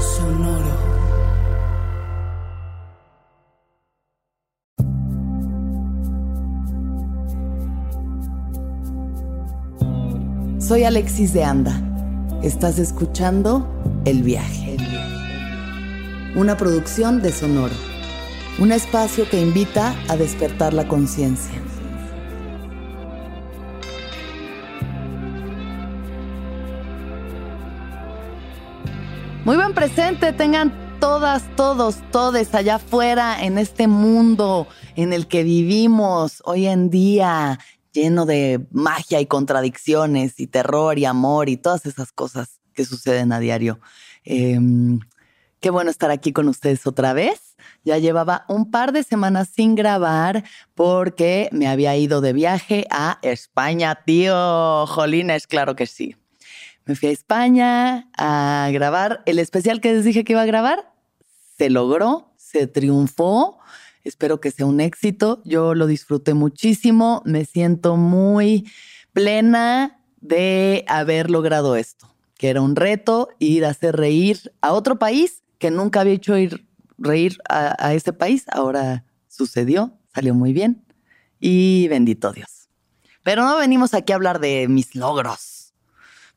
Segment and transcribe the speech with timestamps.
[0.00, 1.00] Sonoro.
[10.58, 11.78] Soy Alexis de Anda.
[12.42, 13.68] Estás escuchando
[14.06, 14.78] El Viaje.
[16.34, 17.74] Una producción de Sonoro.
[18.58, 21.69] Un espacio que invita a despertar la conciencia.
[29.44, 35.44] Muy buen presente, tengan todas, todos, todes allá afuera en este mundo en el que
[35.44, 37.58] vivimos hoy en día,
[37.90, 43.32] lleno de magia y contradicciones y terror y amor y todas esas cosas que suceden
[43.32, 43.80] a diario.
[44.24, 45.00] Em,
[45.58, 47.56] qué bueno estar aquí con ustedes otra vez.
[47.82, 50.44] Ya llevaba un par de semanas sin grabar
[50.74, 54.86] porque me había ido de viaje a España, tío.
[54.86, 56.19] Jolines, claro que sí.
[56.86, 60.92] Me fui a España a grabar el especial que les dije que iba a grabar.
[61.56, 63.58] Se logró, se triunfó.
[64.02, 65.42] Espero que sea un éxito.
[65.44, 67.22] Yo lo disfruté muchísimo.
[67.24, 68.70] Me siento muy
[69.12, 74.98] plena de haber logrado esto, que era un reto ir a hacer reír a otro
[74.98, 76.66] país que nunca había hecho ir
[76.98, 78.44] reír a, a ese país.
[78.50, 80.84] Ahora sucedió, salió muy bien
[81.38, 82.68] y bendito Dios.
[83.22, 85.59] Pero no venimos aquí a hablar de mis logros.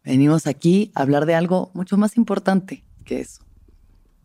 [0.04, 3.44] Venimos aquí a hablar de algo mucho más importante que eso,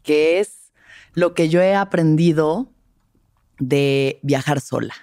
[0.02, 0.72] que es
[1.14, 2.72] lo que yo he aprendido
[3.58, 4.94] de viajar sola.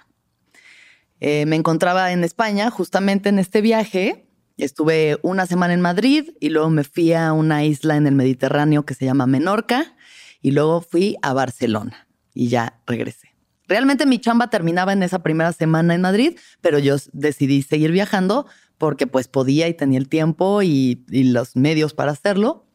[1.20, 4.26] Eh, me encontraba en España justamente en este viaje.
[4.58, 8.84] Estuve una semana en Madrid y luego me fui a una isla en el Mediterráneo
[8.84, 9.94] que se llama Menorca
[10.42, 13.34] y luego fui a Barcelona y ya regresé.
[13.68, 18.46] Realmente mi chamba terminaba en esa primera semana en Madrid, pero yo decidí seguir viajando
[18.78, 22.66] porque pues podía y tenía el tiempo y, los medios para hacerlo.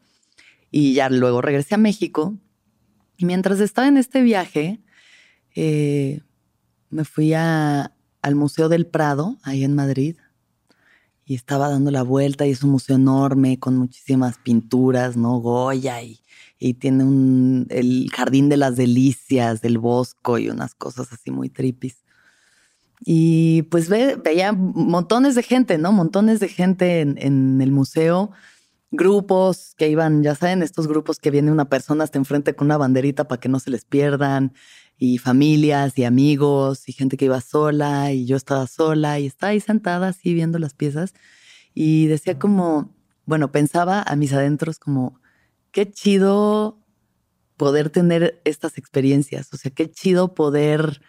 [0.70, 2.36] Y ya luego regresé a México.
[3.16, 4.80] Y mientras estaba en este viaje,
[5.54, 6.20] eh,
[6.90, 7.90] me fui al
[8.34, 10.16] Museo del Prado, ahí en Madrid,
[11.24, 15.38] y estaba dando la vuelta y es un museo enorme con muchísimas pinturas, ¿no?
[15.38, 16.20] Goya y,
[16.58, 21.48] y tiene un, el Jardín de las Delicias del Bosco y unas cosas así muy
[21.48, 21.96] tripis.
[23.04, 25.90] Y pues veía montones de gente, ¿no?
[25.92, 28.30] Montones de gente en, el museo,
[28.92, 32.76] grupos que iban, ya saben, estos grupos que viene una persona hasta enfrente con una
[32.76, 34.52] banderita para que no se les pierdan,
[34.96, 39.50] y familias y amigos, y gente que iba sola, y yo estaba sola, y estaba
[39.50, 41.12] ahí sentada así viendo las piezas,
[41.74, 45.20] y decía como, bueno, pensaba a mis adentros como,
[45.72, 46.78] qué chido
[47.56, 51.00] poder tener estas experiencias, o sea, qué chido poder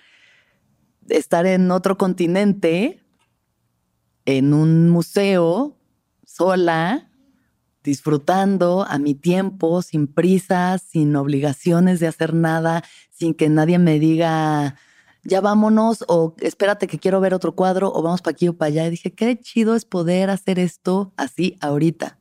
[1.10, 3.02] estar en otro continente,
[4.26, 5.78] en un museo,
[6.26, 7.10] sola,
[7.84, 14.00] disfrutando a mi tiempo, sin prisas, sin obligaciones de hacer nada, sin que nadie me
[14.00, 14.76] diga,
[15.24, 18.68] ya vámonos, o espérate que quiero ver otro cuadro, o vamos para aquí o para
[18.70, 18.88] allá.
[18.88, 22.20] Y dije, qué chido es poder hacer esto así ahorita.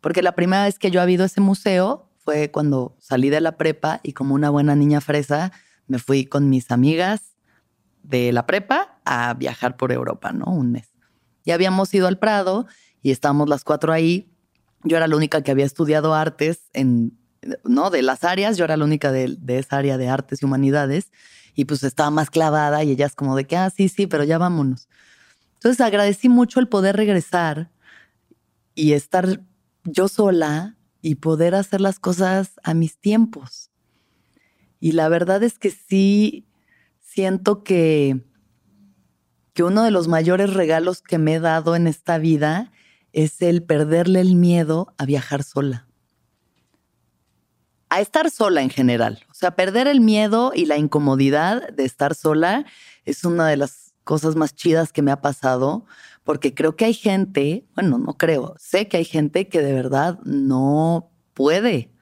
[0.00, 3.40] Porque la primera vez que yo había ido a ese museo fue cuando salí de
[3.40, 5.52] la prepa y como una buena niña fresa,
[5.86, 7.31] me fui con mis amigas
[8.02, 10.46] de la prepa a viajar por Europa, ¿no?
[10.46, 10.88] Un mes.
[11.44, 12.66] Ya habíamos ido al Prado
[13.02, 14.30] y estábamos las cuatro ahí.
[14.84, 17.18] Yo era la única que había estudiado artes en,
[17.64, 17.90] ¿no?
[17.90, 21.10] De las áreas, yo era la única de, de esa área de artes y humanidades
[21.54, 24.38] y pues estaba más clavada y ellas como de que, ah, sí, sí, pero ya
[24.38, 24.88] vámonos.
[25.54, 27.70] Entonces agradecí mucho el poder regresar
[28.74, 29.40] y estar
[29.84, 33.70] yo sola y poder hacer las cosas a mis tiempos.
[34.80, 36.46] Y la verdad es que sí,
[37.12, 38.24] siento que,
[39.52, 42.72] que uno de los mayores regalos que me he dado en esta vida
[43.12, 45.86] es el perderle el miedo a viajar sola.
[47.90, 49.26] A estar sola en general.
[49.30, 52.64] O sea, perder el miedo y la incomodidad de estar sola
[53.04, 55.84] es una de las cosas más chidas que me ha pasado,
[56.24, 60.18] porque creo que hay gente, bueno, no creo, sé que hay gente que de verdad
[60.24, 61.92] no puede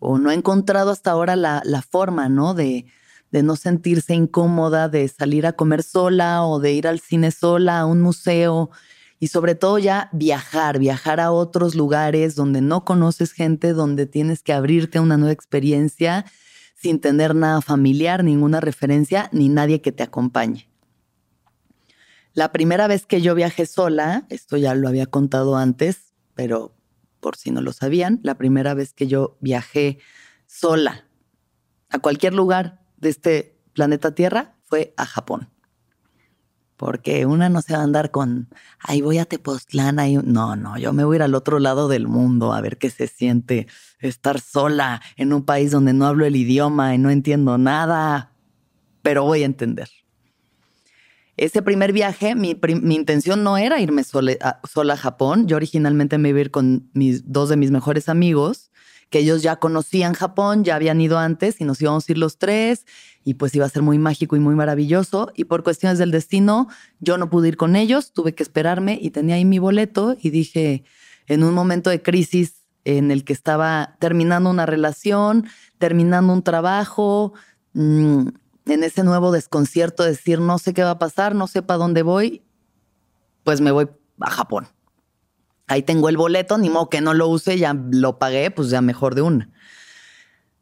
[0.00, 2.54] o no ha encontrado hasta ahora la, la forma, ¿no?
[2.54, 2.86] De,
[3.32, 7.80] de no sentirse incómoda, de salir a comer sola o de ir al cine sola,
[7.80, 8.70] a un museo
[9.18, 14.42] y sobre todo ya viajar, viajar a otros lugares donde no conoces gente, donde tienes
[14.42, 16.26] que abrirte a una nueva experiencia
[16.74, 20.68] sin tener nada familiar, ninguna referencia, ni nadie que te acompañe.
[22.34, 26.74] La primera vez que yo viajé sola, esto ya lo había contado antes, pero
[27.20, 30.00] por si no lo sabían, la primera vez que yo viajé
[30.46, 31.06] sola
[31.88, 35.50] a cualquier lugar de este planeta Tierra fue a Japón.
[36.76, 38.48] Porque una no se va a andar con,
[38.80, 39.98] ay, voy a Tepoztlán.
[39.98, 40.18] Ahí.
[40.24, 43.06] No, no, yo me voy a al otro lado del mundo a ver qué se
[43.06, 43.68] siente
[44.00, 48.32] estar sola en un país donde no hablo el idioma y no entiendo nada,
[49.02, 49.90] pero voy a entender.
[51.36, 52.56] Ese primer viaje, mi,
[52.94, 55.46] intención no era irme sola a, Japón.
[55.46, 58.70] Yo originalmente me iba a ir con mis dos de mis mejores amigos,
[59.12, 62.38] que ellos ya conocían Japón, ya habían ido antes y nos íbamos a ir los
[62.38, 62.86] tres
[63.22, 65.30] y pues iba a ser muy mágico y muy maravilloso.
[65.36, 66.68] Y por cuestiones del destino,
[66.98, 70.30] yo no pude ir con ellos, tuve que esperarme y tenía ahí mi boleto y
[70.30, 70.84] dije,
[71.26, 72.54] en un momento de crisis
[72.84, 77.34] en el que estaba terminando una relación, terminando un trabajo,
[77.74, 78.28] mmm,
[78.64, 81.76] en ese nuevo desconcierto de decir, no sé qué va a pasar, no sé para
[81.76, 82.42] dónde voy,
[83.44, 83.88] pues me voy
[84.20, 84.68] a Japón.
[85.66, 88.80] Ahí tengo el boleto, ni modo que no lo use, ya lo pagué, pues ya
[88.80, 89.50] mejor de una.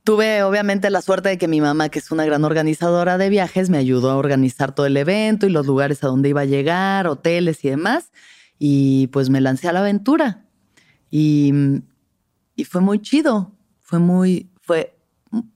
[0.04, 3.70] Tuve obviamente la suerte de que mi mamá, que es una gran organizadora de viajes,
[3.70, 7.06] me ayudó a organizar todo el evento y los lugares a donde iba a llegar,
[7.06, 8.10] hoteles y demás.
[8.58, 10.44] Y pues me lancé a la aventura.
[11.10, 11.52] Y,
[12.56, 13.52] y fue muy chido.
[13.80, 14.96] Fue muy, fue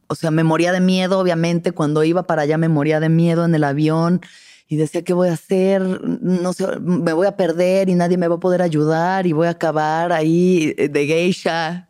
[0.07, 3.45] o sea, me moría de miedo, obviamente, cuando iba para allá me moría de miedo
[3.45, 4.21] en el avión
[4.75, 5.81] y decía, ¿qué voy a hacer?
[6.03, 9.47] No sé, me voy a perder y nadie me va a poder ayudar y voy
[9.47, 11.89] a acabar ahí eh, de geisha.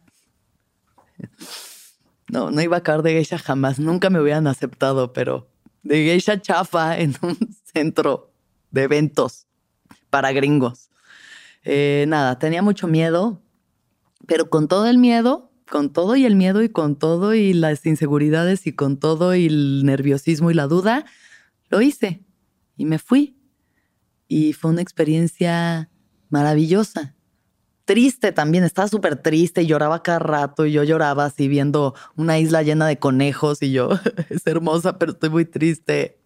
[2.29, 5.49] No, no iba a acabar de geisha jamás, nunca me hubieran aceptado, pero
[5.83, 7.37] de geisha chafa en un
[7.73, 8.31] centro
[8.71, 9.47] de eventos
[10.11, 10.91] para gringos.
[11.65, 13.41] Eh, nada, tenía mucho miedo,
[14.27, 17.87] pero con todo el miedo con todo y el miedo y con todo y las
[17.87, 21.07] inseguridades y con todo y el nerviosismo y la duda,
[21.71, 22.21] lo hice
[22.77, 23.37] y me fui.
[24.29, 25.91] Y fue una experiencia
[26.29, 27.15] maravillosa.
[27.85, 32.39] Triste también, estaba súper triste y lloraba cada rato y yo lloraba así viendo una
[32.39, 33.91] isla llena de conejos y yo,
[34.31, 36.19] es hermosa, pero estoy muy triste.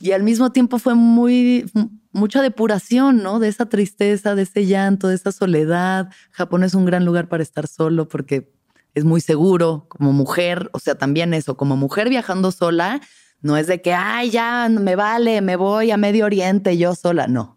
[0.00, 1.70] Y al mismo tiempo fue muy,
[2.12, 3.38] mucha depuración, ¿no?
[3.38, 6.10] De esa tristeza, de ese llanto, de esa soledad.
[6.32, 8.52] Japón es un gran lugar para estar solo porque
[8.94, 13.00] es muy seguro como mujer, o sea, también eso, como mujer viajando sola,
[13.46, 17.28] no es de que, ay, ya me vale, me voy a Medio Oriente yo sola,
[17.28, 17.56] no.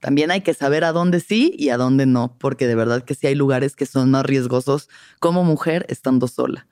[0.00, 3.14] También hay que saber a dónde sí y a dónde no, porque de verdad que
[3.14, 4.90] sí hay lugares que son más riesgosos
[5.20, 6.66] como mujer estando sola.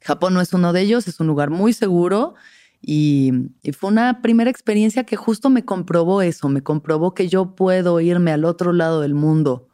[0.00, 2.34] Japón no es uno de ellos, es un lugar muy seguro
[2.80, 3.32] y,
[3.78, 8.32] fue una primera experiencia que justo me comprobó eso, me comprobó que yo puedo irme
[8.32, 9.68] al otro lado del mundo,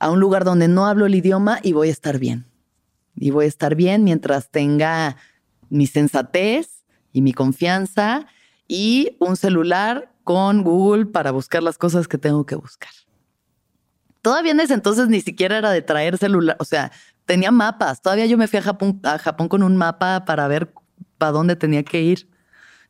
[0.00, 2.46] a un lugar donde no hablo el idioma y voy a estar bien.
[3.14, 5.16] Y voy a estar bien mientras tenga
[5.68, 6.77] mi sensatez
[7.12, 8.26] y mi confianza
[8.66, 12.90] y un celular con Google para buscar las cosas que tengo que buscar.
[14.20, 16.92] Todavía en ese entonces ni siquiera era de traer celular, o sea,
[17.24, 18.02] tenía mapas.
[18.02, 20.72] Todavía yo me fui a Japón, a Japón con un mapa para ver
[21.18, 22.28] para dónde tenía que ir.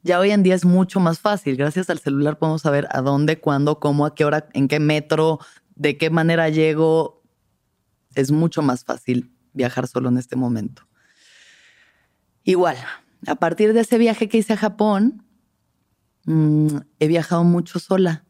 [0.02, 1.56] Ya hoy en día es mucho más fácil.
[1.56, 5.40] Gracias al celular podemos saber a dónde, cuándo, cómo, a qué hora, en qué metro,
[5.74, 7.22] de qué manera llego.
[8.14, 10.86] Es mucho más fácil viajar solo en este momento.
[12.44, 12.76] Igual,
[13.26, 15.24] a partir de ese viaje que hice a Japón,
[16.24, 18.24] mm, he viajado mucho sola.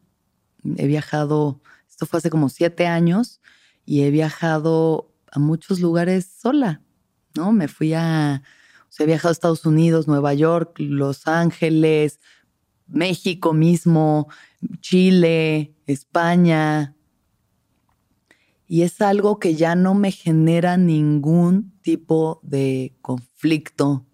[0.77, 3.41] He viajado, esto fue hace como siete años,
[3.85, 6.81] y he viajado a muchos lugares sola,
[7.35, 7.51] ¿no?
[7.51, 8.43] Me fui a
[8.99, 12.19] he viajado a Estados Unidos, Nueva York, Los Ángeles,
[12.87, 14.27] México mismo,
[14.81, 16.95] Chile, España.
[18.67, 24.05] Y es algo que ya no me genera ningún tipo de conflicto,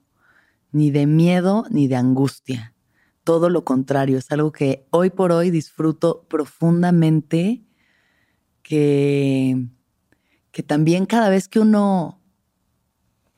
[0.75, 2.73] ni de miedo, ni de angustia.
[3.23, 7.63] Todo lo contrario, es algo que hoy por hoy disfruto profundamente,
[8.61, 9.67] que,
[10.51, 12.21] que también cada vez que uno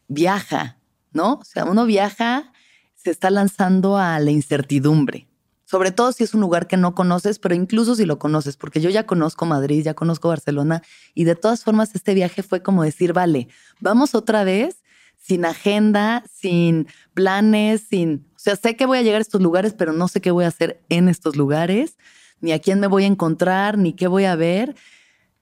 [0.07, 0.79] viaja,
[1.13, 1.35] ¿no?
[1.35, 2.51] O sea, uno viaja,
[2.95, 5.27] se está lanzando a la incertidumbre,
[5.63, 8.81] sobre todo si es un lugar que no conoces, pero incluso si lo conoces, porque
[8.81, 10.81] yo ya conozco Madrid, ya conozco Barcelona,
[11.13, 13.47] y de todas formas este viaje fue como decir, vale,
[13.79, 14.81] vamos otra vez
[15.27, 19.73] sin agenda, sin planes, sin, o sea, sé que voy a llegar a estos lugares,
[19.73, 21.97] pero no sé qué voy a hacer en estos lugares,
[22.39, 24.75] ni a quién me voy a encontrar, ni qué voy a ver.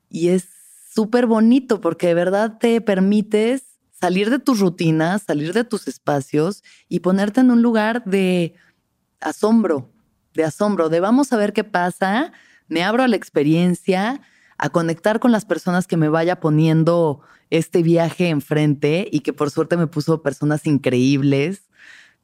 [0.10, 0.48] Y es
[0.92, 6.64] súper bonito porque de verdad te permites salir de tus rutinas, salir de tus espacios
[6.90, 8.56] y ponerte en un lugar de
[9.20, 9.92] asombro,
[10.34, 12.32] de asombro, de vamos a ver qué pasa,
[12.68, 14.22] me abro a la experiencia,
[14.58, 19.52] a conectar con las personas que me vaya poniendo este viaje enfrente y que por
[19.52, 21.64] suerte me puso personas increíbles,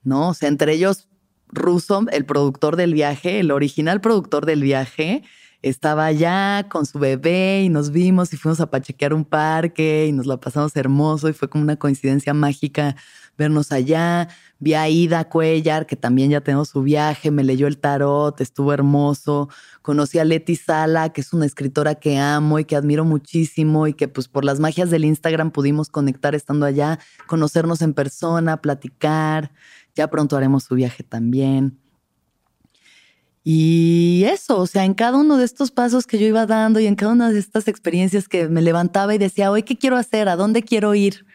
[0.04, 0.30] ¿no?
[0.30, 1.08] O sea, entre ellos
[1.50, 5.24] Russo, el productor del viaje, el original productor del viaje,
[5.62, 10.12] estaba allá con su bebé y nos vimos y fuimos a pachequear un parque y
[10.12, 12.96] nos la pasamos hermoso y fue como una coincidencia mágica
[13.38, 14.30] vernos allá.
[14.62, 18.72] Vi a Ida Cuellar, que también ya tenemos su viaje, me leyó el tarot, estuvo
[18.72, 19.50] hermoso.
[19.82, 23.96] Conocí a Leti Sala, que es una escritora que amo y que admiro muchísimo y
[23.96, 29.52] que pues por las magias del Instagram pudimos conectar estando allá, conocernos en persona, platicar.
[29.96, 31.80] Ya pronto haremos su viaje también.
[33.44, 36.86] Y eso, o sea, en cada uno de estos pasos que yo iba dando y
[36.86, 40.30] en cada una de estas experiencias que me levantaba y decía, hoy, ¿qué quiero hacer?
[40.30, 41.26] ¿A dónde quiero ir?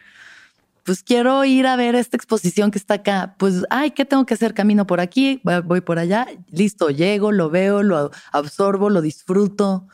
[0.87, 3.35] Pues quiero ir a ver esta exposición que está acá.
[3.37, 4.53] Pues, ay, ¿qué tengo que hacer?
[4.53, 6.25] Camino por aquí, voy por allá.
[6.49, 9.89] Listo, llego, lo veo, lo absorbo, lo disfruto.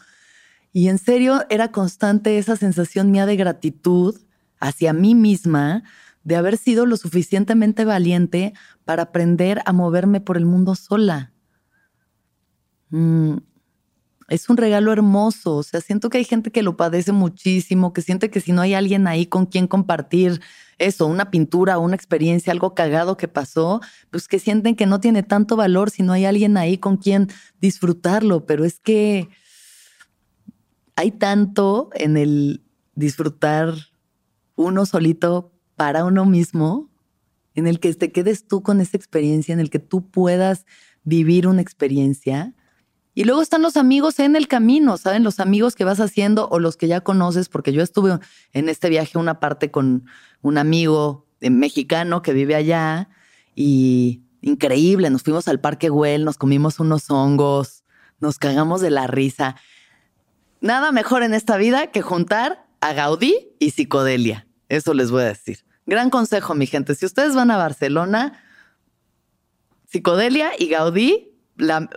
[0.72, 4.22] Y en serio, era constante esa sensación mía de gratitud
[4.60, 5.82] hacia mí misma
[6.24, 8.54] de haber sido lo suficientemente valiente
[8.86, 11.34] para aprender a moverme por el mundo sola.
[12.92, 13.38] Mm,
[14.30, 18.02] es un regalo hermoso, o sea, siento que hay gente que lo padece muchísimo, que
[18.02, 20.42] siente que si no hay alguien ahí con quien compartir
[20.78, 25.24] eso, una pintura, una experiencia, algo cagado que pasó, pues que sienten que no tiene
[25.24, 29.30] tanto valor si no hay alguien ahí con quien disfrutarlo, pero es que
[30.96, 32.64] hay tanto en el
[32.96, 33.74] disfrutar
[34.56, 36.90] uno solito para uno mismo,
[37.56, 40.66] en el que te quedes tú con esa experiencia, en el que tú puedas
[41.04, 42.54] vivir una experiencia.
[43.16, 45.24] Y luego están los amigos en el camino, ¿saben?
[45.24, 48.18] Los amigos que vas haciendo o los que ya conoces, porque yo estuve
[48.54, 50.06] en este viaje una parte con
[50.42, 53.10] un amigo mexicano que vive allá
[53.56, 57.84] y increíble, nos fuimos al Parque Güell, nos comimos unos hongos,
[58.20, 59.56] nos cagamos de la risa.
[60.60, 64.48] Nada mejor en esta vida que juntar a Gaudí y psicodelia.
[64.70, 65.60] Eso les voy a decir.
[65.86, 66.96] Gran consejo, mi gente.
[66.96, 68.42] Si ustedes van a Barcelona,
[69.86, 71.33] psicodelia y Gaudí,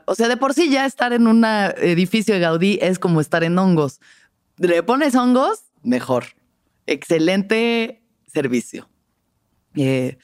[0.06, 3.44] o sea, de por sí ya estar en un edificio de Gaudí es como estar
[3.44, 4.00] en hongos.
[4.58, 6.24] Le pones hongos, mejor.
[6.86, 8.88] Excelente servicio.
[9.74, 10.18] Eh,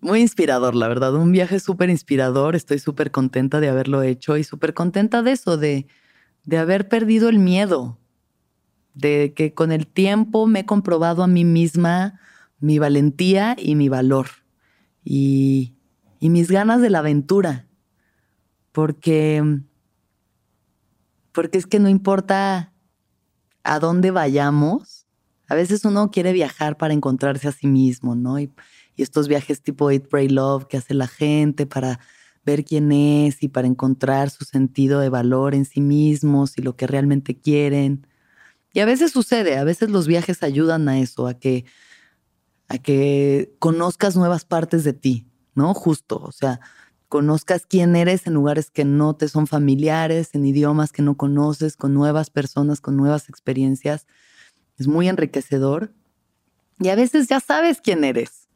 [0.00, 1.14] muy inspirador, la verdad.
[1.14, 2.56] Un viaje súper inspirador.
[2.56, 5.86] Estoy súper contenta de haberlo hecho y súper contenta de eso, de,
[6.44, 7.98] de haber perdido el miedo
[8.94, 12.20] de que con el tiempo me he comprobado a mí misma
[12.60, 14.28] mi valentía y mi valor
[15.04, 15.74] y,
[16.20, 17.66] mis ganas de la aventura,
[18.72, 19.60] porque,
[21.32, 22.72] porque es que no importa
[23.62, 25.06] a dónde vayamos,
[25.48, 28.38] a veces uno quiere viajar para encontrarse a sí mismo, ¿no?
[28.40, 28.50] Y,
[28.96, 32.00] y estos viajes tipo Eat, Pray, Love que hace la gente para
[32.44, 36.76] ver quién es y para encontrar su sentido de valor en sí mismos y lo
[36.76, 38.06] que realmente quieren.
[38.72, 41.64] Y a veces sucede, a veces los viajes ayudan a eso, a que,
[42.68, 45.74] a que conozcas nuevas partes de ti, ¿no?
[45.74, 46.60] Justo, o sea,
[47.12, 51.76] conozcas quién eres en lugares que no te son familiares, en idiomas que no conoces,
[51.76, 54.06] con nuevas personas, con nuevas experiencias.
[54.78, 55.92] Es muy enriquecedor.
[56.80, 58.48] Y a veces ya sabes quién eres.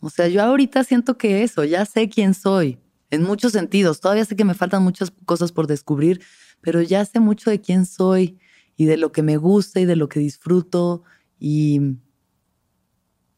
[0.00, 2.78] O sea, yo ahorita siento que eso, ya sé quién soy,
[3.10, 4.00] en muchos sentidos.
[4.00, 6.22] Todavía sé que me faltan muchas cosas por descubrir,
[6.62, 8.38] pero ya sé mucho de quién soy
[8.74, 11.02] y de lo que me gusta y de lo que disfruto.
[11.38, 11.98] Y,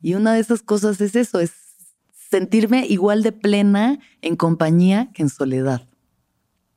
[0.00, 1.65] y una de esas cosas es eso, es
[2.30, 5.86] sentirme igual de plena en compañía que en soledad.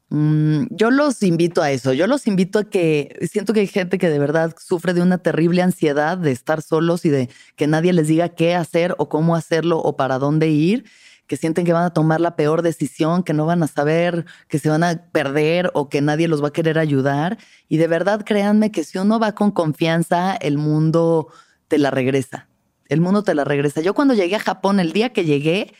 [0.09, 3.99] Mm, yo los invito a eso, yo los invito a que siento que hay gente
[3.99, 7.93] que de verdad sufre de una terrible ansiedad de estar solos y de que nadie
[7.93, 10.85] les diga qué hacer o cómo hacerlo o para dónde ir
[11.29, 14.57] que sienten que van a tomar la peor decisión, que no van a saber, que
[14.57, 17.37] se van a perder o que nadie los va a querer ayudar.
[17.67, 21.27] Y de verdad, créanme que si uno va con confianza, el mundo
[21.67, 22.48] te la regresa.
[22.89, 23.81] El mundo te la regresa.
[23.81, 25.73] Yo cuando llegué a Japón, el día que llegué,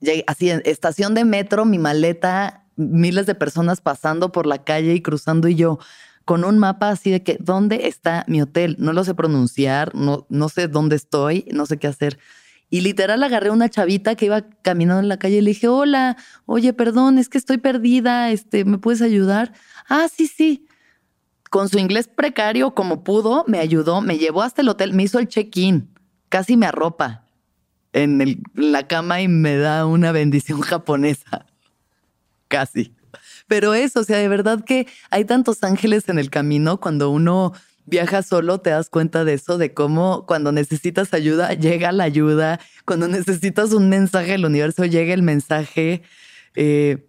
[0.00, 4.94] llegué así en estación de metro, mi maleta, miles de personas pasando por la calle
[4.94, 5.78] y cruzando y yo
[6.24, 8.76] con un mapa así de que, ¿dónde está mi hotel?
[8.78, 12.18] No lo sé pronunciar, no, no sé dónde estoy, no sé qué hacer.
[12.70, 16.16] Y literal agarré una chavita que iba caminando en la calle y le dije, hola,
[16.46, 19.52] oye, perdón, es que estoy perdida, este, ¿me puedes ayudar?
[19.88, 20.66] Ah, sí, sí.
[21.50, 25.18] Con su inglés precario como pudo, me ayudó, me llevó hasta el hotel, me hizo
[25.18, 25.91] el check-in,
[26.32, 27.26] casi me arropa
[27.92, 31.44] en, la cama y me da una bendición japonesa.
[32.48, 32.94] Casi.
[33.48, 37.52] Pero eso, o sea, de verdad que hay tantos ángeles en el camino cuando uno
[37.84, 42.60] viajas solo, te das cuenta de eso, de cómo cuando necesitas ayuda, llega la ayuda,
[42.86, 46.00] cuando necesitas un mensaje del universo, llega el mensaje.
[46.54, 47.06] Eh,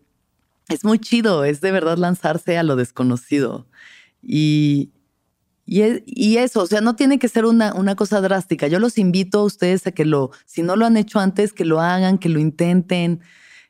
[0.67, 3.69] es muy chido, es de verdad lanzarse a lo desconocido.
[4.21, 4.91] Y,
[5.65, 8.67] y, eso, o sea, no tiene que ser una, una, cosa drástica.
[8.67, 11.63] Yo los invito a ustedes a que lo, si no lo han hecho antes, que
[11.63, 13.21] lo hagan, que lo intenten,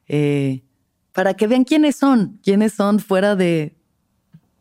[0.07, 0.63] eh,
[1.11, 3.77] para que vean quiénes son, quiénes son fuera de,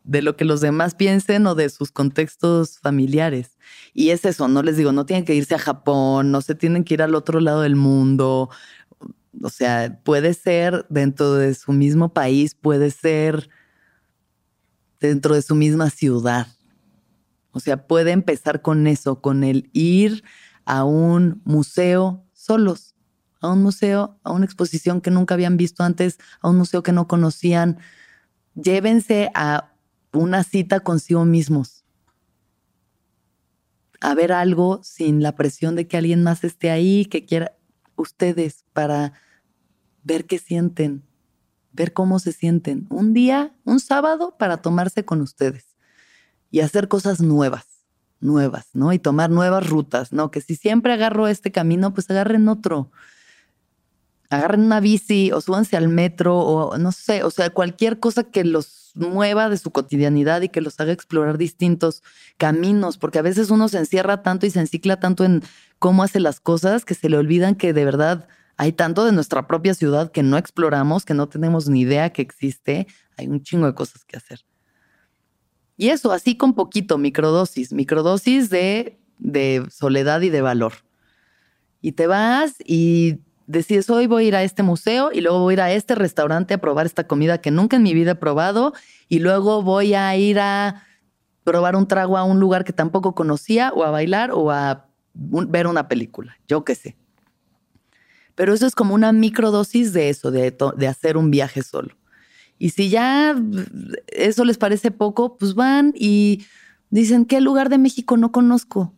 [0.03, 3.57] de lo que los demás piensen o de sus contextos familiares.
[3.93, 6.83] Y es eso, no les digo, no tienen que irse a Japón, no se tienen
[6.83, 8.51] que ir al otro lado del mundo.
[9.41, 13.49] O sea, puede ser dentro de su mismo país, puede ser
[14.99, 16.47] dentro de su misma ciudad.
[17.53, 20.23] O sea, puede empezar con eso, con el ir
[20.65, 22.95] a un museo solos,
[23.41, 26.91] a un museo, a una exposición que nunca habían visto antes, a un museo que
[26.91, 27.77] no conocían.
[28.55, 29.71] Llévense a
[30.11, 31.85] una cita consigo mismos.
[34.01, 37.55] A ver algo sin la presión de que alguien más esté ahí, que quiera
[37.95, 39.13] ustedes para
[40.03, 41.03] ver qué sienten,
[41.71, 42.87] ver cómo se sienten.
[42.89, 45.72] Un día, un sábado para tomarse con ustedes
[46.53, 47.65] y hacer cosas nuevas,
[48.19, 48.93] nuevas, ¿no?
[48.93, 50.29] Y tomar nuevas rutas, ¿no?
[50.29, 52.91] Que si siempre agarro este camino, pues agarren otro.
[54.29, 58.43] Agarren una bici o súbanse al metro o no sé, o sea, cualquier cosa que
[58.43, 62.03] los mueva de su cotidianidad y que los haga explorar distintos
[62.37, 65.41] caminos, porque a veces uno se encierra tanto y se encicla tanto en
[65.79, 69.47] cómo hace las cosas que se le olvidan que de verdad hay tanto de nuestra
[69.47, 72.85] propia ciudad que no exploramos, que no tenemos ni idea que existe.
[73.17, 74.45] Hay un chingo de cosas que hacer.
[75.83, 80.71] Y eso, así con poquito, microdosis, microdosis de, de soledad y de valor.
[81.81, 85.51] Y te vas y decides, hoy voy a ir a este museo y luego voy
[85.51, 88.15] a ir a este restaurante a probar esta comida que nunca en mi vida he
[88.15, 88.71] probado
[89.09, 90.85] y luego voy a ir a
[91.43, 95.67] probar un trago a un lugar que tampoco conocía o a bailar o a ver
[95.67, 96.95] una película, yo qué sé.
[98.35, 101.93] Pero eso es como una microdosis de eso, de, de hacer un viaje solo.
[102.57, 103.35] Y si ya
[104.07, 106.45] eso les parece poco, pues van y
[106.89, 108.93] dicen, ¿qué lugar de México no conozco?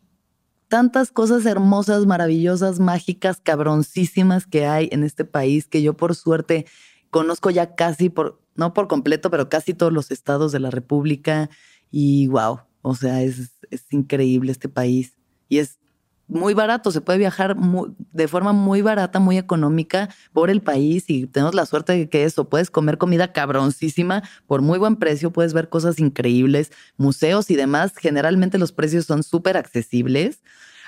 [0.68, 6.66] Tantas cosas hermosas, maravillosas, mágicas, cabroncísimas que hay en este país que yo por suerte
[7.10, 11.50] conozco ya casi por, no por completo, pero casi todos los estados de la República.
[11.92, 15.18] Y wow, o sea, es, es increíble este país.
[15.48, 15.80] Y es
[16.28, 21.28] muy barato, se puede viajar de forma muy barata, muy económica por el país y
[21.28, 25.54] tenemos la suerte de que eso, puedes comer comida cabroncísima por muy buen precio, puedes
[25.54, 30.40] ver cosas increíbles, museos y demás, generalmente los precios son súper accesibles.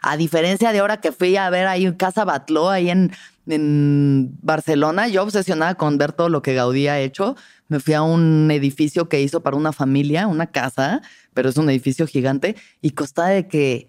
[0.01, 3.11] A diferencia de ahora que fui a ver ahí en Casa Batló, ahí en,
[3.47, 7.35] en Barcelona, yo obsesionada con ver todo lo que Gaudí ha hecho,
[7.67, 11.01] me fui a un edificio que hizo para una familia, una casa,
[11.33, 13.87] pero es un edificio gigante y costaba de que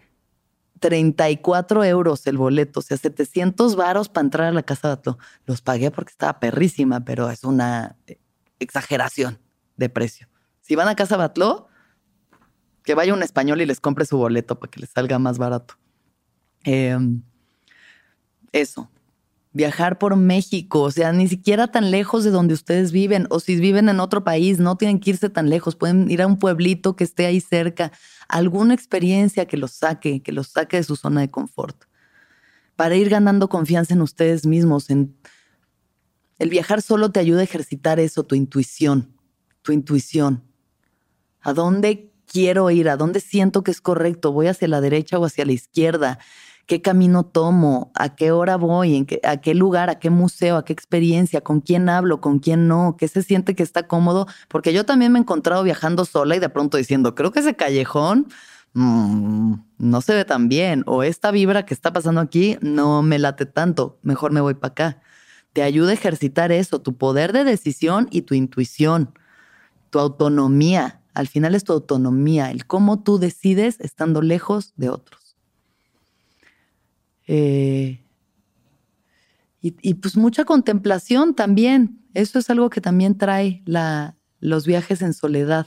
[0.79, 5.19] 34 euros el boleto, o sea, 700 varos para entrar a la Casa Batlo.
[5.47, 7.97] Los pagué porque estaba perrísima, pero es una
[8.59, 9.39] exageración
[9.77, 10.29] de precio.
[10.61, 11.69] Si van a Casa Batló,
[12.85, 15.75] que vaya un español y les compre su boleto para que les salga más barato.
[16.65, 17.23] Em,
[18.53, 18.91] eso,
[19.59, 23.57] viajar por México, o sea, ni siquiera tan lejos de donde ustedes viven, o si
[23.57, 26.95] viven en otro país, no tienen que irse tan lejos, pueden ir a un pueblito
[26.95, 27.91] que esté ahí cerca,
[28.29, 31.87] alguna experiencia que los saque, que los saque de su zona de confort,
[32.77, 34.91] para ir ganando confianza en ustedes mismos.
[34.91, 35.17] En...
[36.39, 39.13] El viajar solo te ayuda a ejercitar eso, tu intuición,
[39.63, 40.45] tu intuición.
[41.41, 42.89] ¿A dónde quiero ir?
[42.89, 44.31] ¿A dónde siento que es correcto?
[44.31, 46.21] ¿Voy hacia la derecha o hacia la izquierda?
[46.69, 50.59] Qué camino tomo, a qué hora voy, en qué, a qué lugar, a qué museo,
[50.59, 54.27] a qué experiencia, con quién hablo, con quién no, qué se siente que está cómodo,
[54.49, 57.57] porque yo también me he encontrado viajando sola y de pronto diciendo, creo que ese
[57.57, 58.29] callejón
[58.75, 63.19] mm, no se ve tan bien, o esta vibra que está pasando aquí no me
[63.19, 65.03] late tanto, mejor me voy para acá.
[65.55, 69.15] Te ayuda a ejercitar eso, tu poder de decisión y tu intuición,
[69.89, 71.01] tu autonomía.
[71.15, 75.18] Al final es tu autonomía, el cómo tú decides estando lejos de otros.
[77.29, 78.03] Eh,
[79.61, 82.01] y, pues mucha contemplación también.
[82.15, 83.63] Eso es algo que también trae
[84.41, 85.67] los viajes en soledad.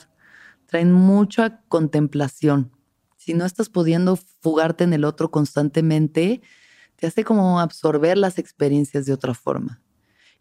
[0.65, 2.71] Traen mucha contemplación.
[3.17, 6.41] Si no estás pudiendo fugarte en el otro constantemente,
[6.95, 9.81] te hace como absorber las experiencias de otra forma.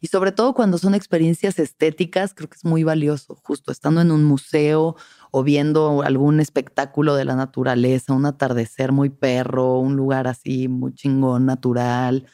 [0.00, 4.10] Y sobre todo cuando son experiencias estéticas, creo que es muy valioso, justo estando en
[4.10, 4.96] un museo
[5.30, 10.92] o viendo algún espectáculo de la naturaleza, un atardecer muy perro, un lugar así muy
[10.92, 12.26] chingón, natural,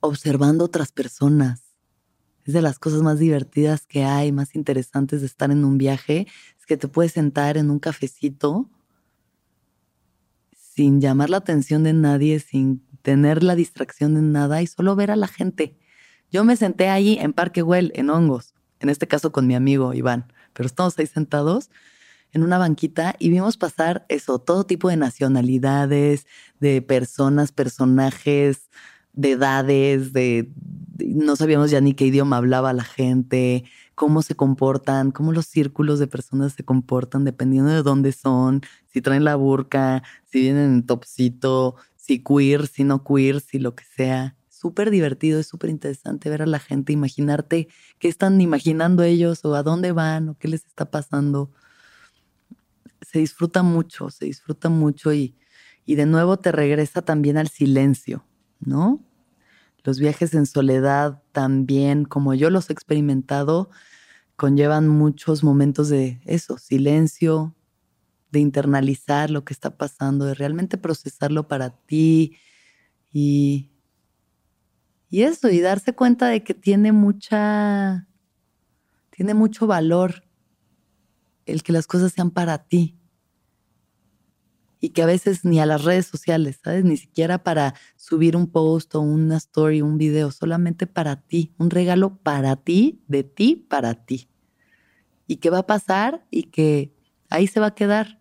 [0.00, 1.62] observando otras personas.
[2.44, 6.28] Es de las cosas más divertidas que hay, más interesantes de estar en un viaje,
[6.58, 8.70] es que te puedes sentar en un cafecito
[10.52, 15.10] sin llamar la atención de nadie, sin tener la distracción de nada y solo ver
[15.10, 15.76] a la gente.
[16.30, 19.94] Yo me senté ahí en Parque Güell, en hongos, en este caso con mi amigo
[19.94, 21.70] Iván, pero estamos ahí sentados
[22.32, 26.26] en una banquita y vimos pasar eso, todo tipo de nacionalidades,
[26.58, 28.68] de personas, personajes,
[29.12, 30.50] de edades, de,
[30.98, 33.64] no sabíamos ya ni qué idioma hablaba la gente,
[33.94, 39.00] cómo se comportan, cómo los círculos de personas se comportan dependiendo de dónde son, si
[39.00, 43.84] traen la burka, si vienen en topsito, si queer, si no queer, si lo que
[43.84, 44.36] sea.
[44.66, 47.68] Súper divertido, es súper interesante ver a la gente, imaginarte
[48.00, 51.52] qué están imaginando ellos o a dónde van o qué les está pasando.
[53.00, 55.36] Se disfruta mucho, se disfruta mucho y,
[55.84, 58.26] y de nuevo te regresa también al silencio,
[58.58, 59.04] ¿no?
[59.84, 63.70] Los viajes en soledad también, como yo los he experimentado,
[64.34, 67.54] conllevan muchos momentos de eso, silencio,
[68.32, 72.36] de internalizar lo que está pasando, de realmente procesarlo para ti
[73.12, 73.70] y,
[75.16, 78.06] y eso, y darse cuenta de que tiene mucha,
[79.08, 80.24] tiene mucho valor
[81.46, 82.98] el que las cosas sean para ti
[84.78, 86.84] y que a veces ni a las redes sociales, ¿sabes?
[86.84, 91.70] Ni siquiera para subir un post o una story, un video, solamente para ti, un
[91.70, 94.28] regalo para ti, de ti, para ti.
[95.26, 96.94] Y que va a pasar y que
[97.30, 98.20] ahí se va a quedar,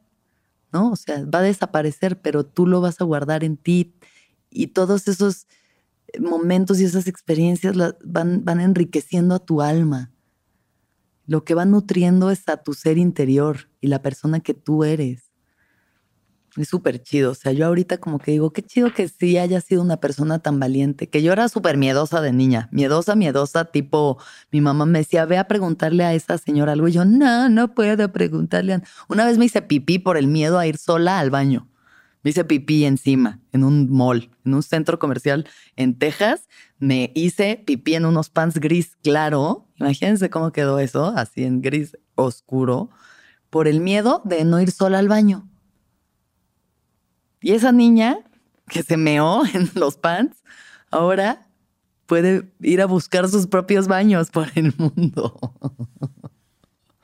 [0.71, 0.91] ¿no?
[0.91, 3.97] O sea, va a desaparecer, pero tú lo vas a guardar en ti
[4.49, 5.47] y todos esos
[6.19, 10.12] momentos y esas experiencias van, van enriqueciendo a tu alma.
[11.28, 15.32] Lo que va nutriendo es a tu ser interior y la persona que tú eres.
[16.58, 17.32] Es súper chido.
[17.32, 20.39] O sea, yo ahorita como que digo, qué chido que sí haya sido una persona
[20.39, 24.17] tan valiente, que yo era súper miedosa de niña, miedosa, miedosa, tipo,
[24.51, 26.88] mi mamá me decía, ve a preguntarle a esa señora algo.
[26.88, 28.82] Y yo, no, no puedo preguntarle.
[29.10, 31.67] Una vez me hice pipí por el miedo a ir sola al baño.
[32.26, 36.50] Me hice pipí encima, en un mall, en un centro comercial en Texas.
[36.80, 39.68] Me hice pipí en unos pants gris claro.
[39.76, 42.90] Imagínense cómo quedó eso, así en gris oscuro,
[43.52, 45.48] por el miedo de no ir sola al baño.
[47.42, 48.18] Y esa niña
[48.70, 50.44] que se meó en los pants,
[50.90, 51.48] ahora
[52.08, 55.38] puede ir a buscar sus propios baños por el mundo.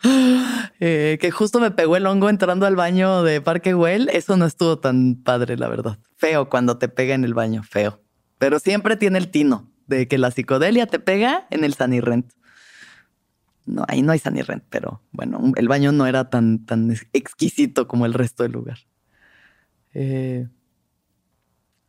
[0.83, 4.09] Eh, que justo me pegó el hongo entrando al baño de Parque Güell.
[4.09, 5.99] Eso no estuvo tan padre, la verdad.
[6.17, 8.01] Feo cuando te pega en el baño, feo.
[8.39, 12.33] Pero siempre tiene el tino de que la psicodelia te pega en el Sanirrent.
[13.67, 18.07] No, ahí no hay Sanirrent, pero bueno, el baño no era tan, tan exquisito como
[18.07, 18.79] el resto del lugar.
[19.93, 20.47] Eh,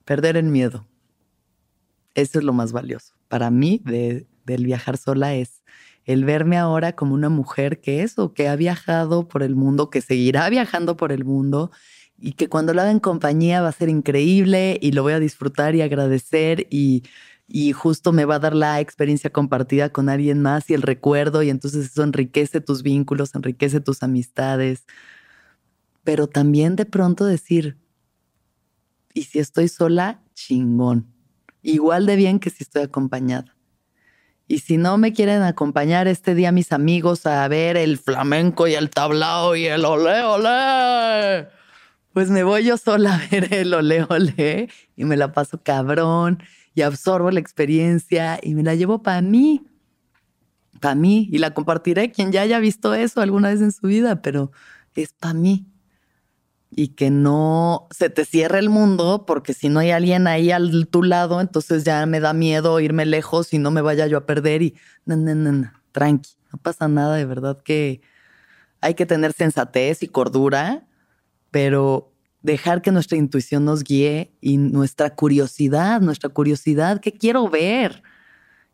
[0.05, 0.87] perder el miedo.
[2.15, 3.15] Eso es lo más valioso.
[3.29, 5.62] Para mí, de, del viajar sola es
[6.05, 9.91] el verme ahora como una mujer que es o que ha viajado por el mundo,
[9.91, 11.71] que seguirá viajando por el mundo
[12.19, 15.21] y que cuando lo haga en compañía va a ser increíble y lo voy a
[15.21, 17.03] disfrutar y agradecer y,
[17.49, 21.43] y justo me va a dar la experiencia compartida con alguien más y el recuerdo
[21.43, 24.87] y entonces eso enriquece tus vínculos, enriquece tus amistades.
[26.05, 27.77] Pero también de pronto decir,
[29.15, 31.07] y si estoy sola, chingón.
[31.63, 33.55] Igual de bien que si estoy acompañada.
[34.53, 38.75] Y si no me quieren acompañar este día mis amigos a ver el flamenco y
[38.75, 41.49] el tablao y el ole ole,
[42.13, 46.43] pues me voy yo sola a ver el ole ole y me la paso cabrón
[46.75, 49.65] y absorbo la experiencia y me la llevo para mí.
[50.83, 51.31] Para mí.
[51.33, 54.53] Y la compartiré quien ya haya visto eso alguna vez en su vida, pero
[54.95, 55.72] es para mí
[56.75, 60.89] y que no se te cierre el mundo, porque si no hay alguien ahí al
[60.89, 64.27] tu lado, entonces ya me da miedo irme lejos y no me vaya yo a
[64.27, 68.01] perder y no, no, no, tranqui, no pasa nada, de verdad que
[68.81, 70.87] hay que tener sensatez y cordura,
[71.51, 78.03] pero dejar que nuestra intuición nos guíe y nuestra curiosidad, nuestra curiosidad, ¿qué quiero ver?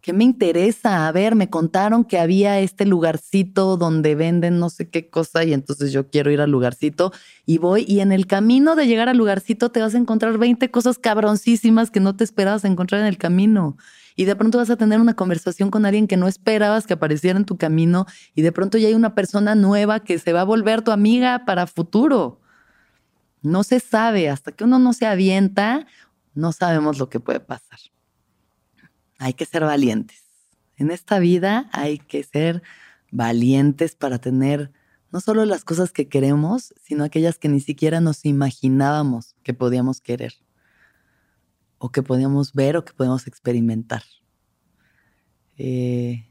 [0.09, 1.07] ¿Qué me interesa?
[1.07, 5.53] A ver, me contaron que había este lugarcito donde venden no sé qué cosa y
[5.53, 7.12] entonces yo quiero ir al lugarcito
[7.44, 10.71] y voy y en el camino de llegar al lugarcito te vas a encontrar 20
[10.71, 13.77] cosas cabroncísimas que no te esperabas encontrar en el camino.
[14.16, 17.38] Y de pronto vas a tener una conversación con alguien que no esperabas que apareciera
[17.38, 20.44] en tu camino y de pronto ya hay una persona nueva que se va a
[20.44, 22.40] volver tu amiga para futuro.
[23.42, 25.87] No se sabe, hasta que uno no se avienta,
[26.33, 27.79] no sabemos lo que puede pasar
[29.18, 30.22] hay que ser valientes.
[30.76, 32.62] En esta vida hay que ser
[33.11, 34.72] valientes para tener
[35.11, 40.00] no solo las cosas que queremos, sino aquellas que ni siquiera nos imaginábamos que podíamos
[40.00, 40.35] querer,
[41.78, 44.02] o que podíamos ver o que podíamos experimentar.
[45.57, 46.28] Eh,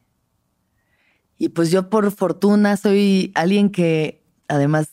[1.37, 4.89] y pues yo por fortuna soy alguien que además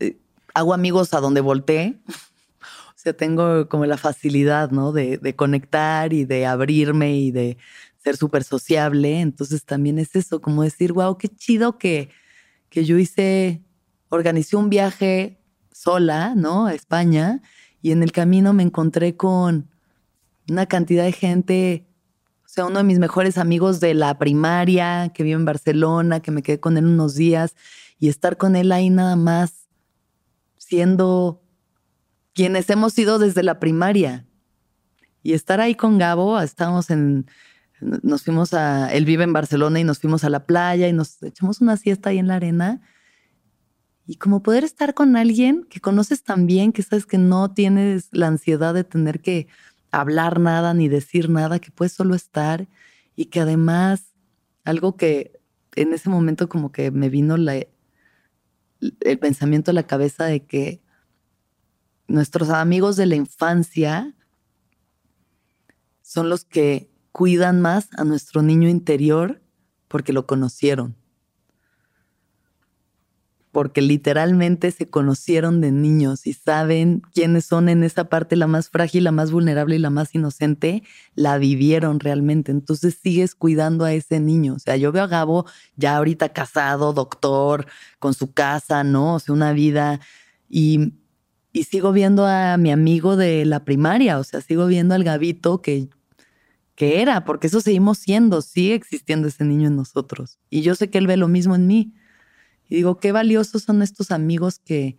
[0.00, 0.18] eh,
[0.54, 2.00] hago amigos a donde volteé
[3.12, 4.92] tengo como la facilidad, ¿no?
[4.92, 7.58] De, conectar y de abrirme y de
[8.02, 9.20] ser súper sociable.
[9.20, 12.08] Entonces también es eso, como decir, wow, qué chido que,
[12.70, 13.62] que yo hice,
[14.08, 15.40] organicé un viaje
[15.70, 16.66] sola, ¿no?
[16.66, 17.42] A España
[17.82, 19.68] y en el camino me encontré con
[20.48, 21.86] una cantidad de gente,
[22.46, 26.30] o sea, uno de mis mejores amigos de la primaria que vive en Barcelona, que
[26.30, 27.54] me quedé con él unos días
[27.98, 29.68] y estar con él ahí nada más
[30.56, 31.43] siendo
[32.34, 34.26] quienes hemos sido desde la primaria.
[35.22, 37.26] Y estar ahí con Gabo, estábamos en,
[37.80, 41.22] nos fuimos a, él vive en Barcelona y nos fuimos a la playa y nos
[41.22, 42.82] echamos una siesta ahí en la arena.
[44.06, 48.08] Y como poder estar con alguien que conoces tan bien, que sabes que no tienes
[48.12, 49.46] la ansiedad de tener que
[49.90, 52.68] hablar nada ni decir nada, que puedes solo estar
[53.16, 54.14] y que además
[54.64, 55.40] algo que
[55.76, 57.54] en ese momento como que me vino la,
[58.80, 60.83] el pensamiento a la cabeza de que
[62.06, 64.14] nuestros amigos de la infancia
[66.02, 69.40] son los que cuidan más a nuestro niño interior
[69.88, 70.96] porque lo conocieron.
[73.52, 78.68] Porque literalmente se conocieron de niños y saben quiénes son en esa parte la más
[78.68, 80.82] frágil, la más vulnerable y la más inocente,
[81.14, 82.50] la vivieron realmente.
[82.50, 84.54] Entonces sigues cuidando a ese niño.
[84.54, 87.66] O sea, yo veo a Gabo ya ahorita casado, doctor,
[88.00, 89.14] con su casa, ¿no?
[89.14, 90.00] O sea, una vida
[90.48, 90.94] y
[91.54, 95.62] y sigo viendo a mi amigo de la primaria, o sea, sigo viendo al Gabito
[95.62, 95.88] que,
[96.74, 100.40] que era, porque eso seguimos siendo, sigue existiendo ese niño en nosotros.
[100.50, 101.94] Y yo sé que él ve lo mismo en mí.
[102.68, 104.98] Y digo, qué valiosos son estos amigos que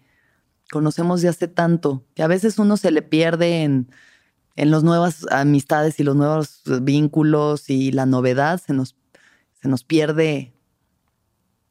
[0.72, 3.90] conocemos de hace tanto, que a veces uno se le pierde en,
[4.56, 8.96] en las nuevas amistades y los nuevos vínculos y la novedad, se nos,
[9.62, 10.54] se nos pierde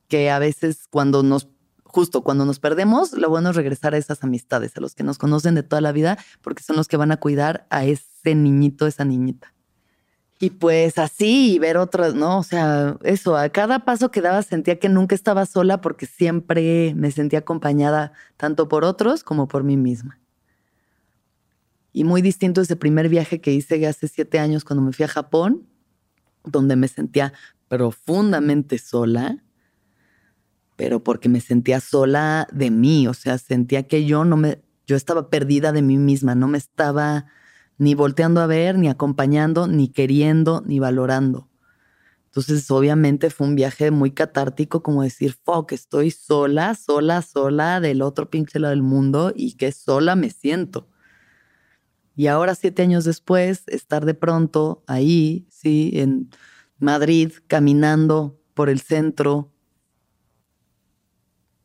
[0.08, 1.48] que a veces cuando nos
[1.94, 5.16] justo cuando nos perdemos, lo bueno es regresar a esas amistades, a los que nos
[5.16, 8.88] conocen de toda la vida, porque son los que van a cuidar a ese niñito,
[8.88, 9.54] esa niñita.
[10.40, 12.40] Y pues así, y ver otras, ¿no?
[12.40, 16.94] O sea, eso, a cada paso que daba sentía que nunca estaba sola porque siempre
[16.96, 20.18] me sentía acompañada tanto por otros como por mí misma.
[21.92, 25.08] Y muy distinto ese primer viaje que hice hace siete años cuando me fui a
[25.08, 25.68] Japón,
[26.42, 27.32] donde me sentía
[27.68, 29.44] profundamente sola
[30.76, 34.96] pero porque me sentía sola de mí, o sea, sentía que yo no me, yo
[34.96, 37.26] estaba perdida de mí misma, no me estaba
[37.78, 41.48] ni volteando a ver, ni acompañando, ni queriendo, ni valorando.
[42.26, 48.02] Entonces, obviamente fue un viaje muy catártico, como decir, fuck, estoy sola, sola, sola del
[48.02, 50.88] otro pinche lado del mundo y que sola me siento.
[52.16, 56.30] Y ahora, siete años después, estar de pronto ahí, sí, en
[56.78, 59.53] Madrid, caminando por el centro,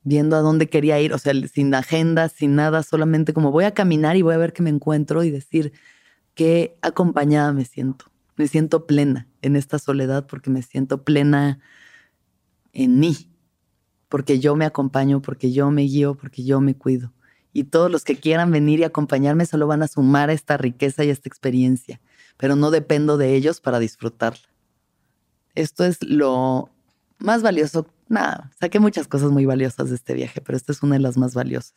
[0.10, 3.76] viendo a dónde quería ir, o sea, sin agenda, sin nada, solamente como voy a
[3.76, 5.72] caminar y voy a ver qué me encuentro y decir
[6.34, 8.06] qué acompañada me siento.
[8.36, 11.60] Me siento plena en esta soledad porque me siento plena
[12.74, 13.30] en mí,
[14.08, 17.14] porque yo me acompaño, porque yo me guío, porque yo me cuido.
[17.54, 21.04] Y todos los que quieran venir y acompañarme solo van a sumar a esta riqueza
[21.04, 22.02] y a esta experiencia,
[22.36, 24.48] pero no dependo de ellos para disfrutarla.
[25.54, 26.72] Esto es lo
[27.20, 30.96] más valioso nada, saqué muchas cosas muy valiosas de este viaje, pero esta es una
[30.96, 31.76] de las más valiosas,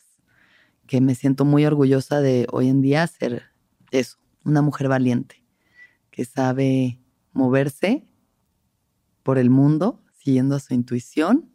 [0.87, 3.45] que me siento muy orgullosa de hoy en día ser
[3.91, 5.45] eso, una mujer valiente,
[6.11, 6.99] que sabe
[7.33, 8.09] moverse
[9.23, 11.53] por el mundo, siguiendo a su intuición,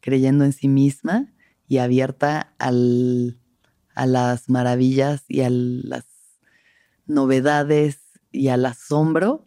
[0.00, 1.32] creyendo en sí misma
[1.68, 3.40] y abierta al,
[3.94, 6.06] a las maravillas y a las
[7.06, 9.46] novedades y al asombro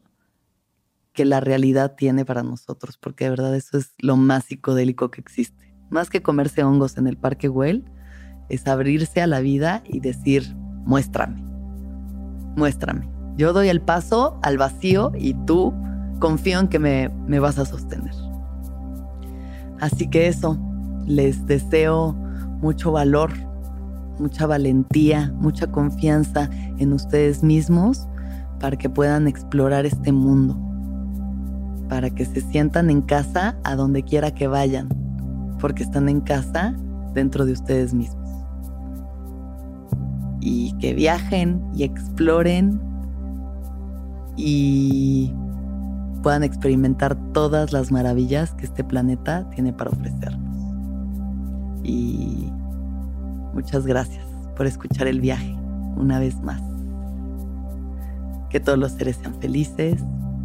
[1.14, 5.22] que la realidad tiene para nosotros, porque de verdad eso es lo más psicodélico que
[5.22, 5.74] existe.
[5.90, 7.86] Más que comerse hongos en el Parque Güell,
[8.50, 11.42] es abrirse a la vida y decir, muéstrame,
[12.56, 13.10] muéstrame.
[13.38, 15.74] Yo doy el paso al vacío y tú
[16.20, 18.14] confío en que me, me vas a sostener.
[19.80, 20.60] Así que eso,
[21.06, 22.14] les deseo
[22.62, 23.32] mucho valor,
[24.20, 28.08] mucha valentía, mucha confianza en ustedes mismos
[28.60, 30.69] para que puedan explorar este mundo
[31.90, 34.88] para que se sientan en casa a donde quiera que vayan,
[35.60, 36.76] porque están en casa
[37.14, 38.18] dentro de ustedes mismos.
[40.40, 42.80] Y que viajen y exploren
[44.38, 45.34] y
[46.22, 50.58] puedan experimentar todas las maravillas que este planeta tiene para ofrecernos.
[51.84, 52.50] Y
[53.54, 54.26] muchas gracias
[54.56, 55.58] por escuchar el viaje
[55.98, 56.62] una vez más.
[58.50, 60.02] Que todos los seres sean felices,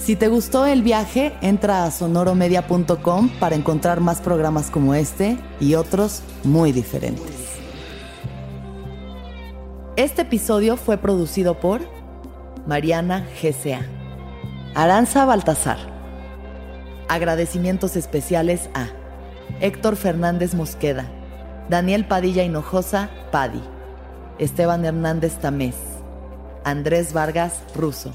[0.00, 5.74] Si te gustó el viaje, entra a sonoromedia.com para encontrar más programas como este y
[5.74, 7.50] otros muy diferentes.
[9.96, 11.82] Este episodio fue producido por
[12.66, 13.86] Mariana GCA,
[14.74, 15.78] Aranza Baltasar.
[17.08, 18.86] Agradecimientos especiales a
[19.60, 21.10] Héctor Fernández Mosqueda,
[21.68, 23.62] Daniel Padilla Hinojosa, Padi,
[24.38, 25.76] Esteban Hernández Tamés,
[26.64, 28.14] Andrés Vargas Russo.